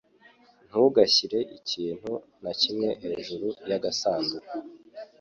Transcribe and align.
Ntugashyire 0.67 1.39
ikintu 1.57 2.11
na 2.43 2.51
kimwe 2.61 2.89
hejuru 3.03 3.47
yagasanduku. 3.69 4.53